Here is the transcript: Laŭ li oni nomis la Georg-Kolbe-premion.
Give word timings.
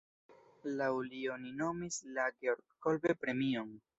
Laŭ 0.79 0.87
li 1.09 1.19
oni 1.33 1.51
nomis 1.59 2.01
la 2.17 2.25
Georg-Kolbe-premion. 2.39 3.73